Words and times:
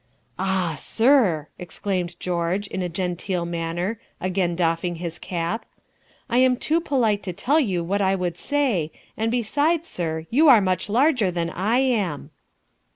"Ah, 0.39 0.73
sir," 0.79 1.47
exclaimed 1.59 2.19
George, 2.19 2.65
in 2.65 2.81
a 2.81 2.89
genteel 2.89 3.45
manner, 3.45 4.01
again 4.19 4.55
doffing 4.55 4.95
his 4.95 5.19
cap, 5.19 5.63
"I 6.27 6.39
am 6.39 6.57
too 6.57 6.81
polite 6.81 7.21
to 7.21 7.33
tell 7.33 7.59
you 7.59 7.83
what 7.83 8.01
I 8.01 8.15
would 8.15 8.35
say, 8.39 8.91
and 9.15 9.29
besides, 9.29 9.87
sir, 9.87 10.25
you 10.31 10.49
are 10.49 10.59
much 10.59 10.89
larger 10.89 11.29
than 11.29 11.51
I 11.51 11.77
am." 11.77 12.31